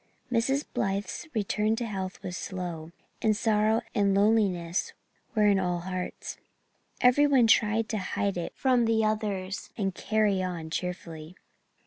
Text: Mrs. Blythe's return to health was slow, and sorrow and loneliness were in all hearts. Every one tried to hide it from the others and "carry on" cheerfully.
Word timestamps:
Mrs. 0.31 0.65
Blythe's 0.73 1.27
return 1.31 1.75
to 1.75 1.85
health 1.85 2.23
was 2.23 2.35
slow, 2.35 2.91
and 3.21 3.37
sorrow 3.37 3.81
and 3.93 4.15
loneliness 4.15 4.93
were 5.35 5.45
in 5.45 5.59
all 5.59 5.81
hearts. 5.81 6.39
Every 7.01 7.27
one 7.27 7.45
tried 7.45 7.87
to 7.89 7.99
hide 7.99 8.35
it 8.35 8.53
from 8.55 8.85
the 8.85 9.05
others 9.05 9.69
and 9.77 9.93
"carry 9.93 10.41
on" 10.41 10.71
cheerfully. 10.71 11.35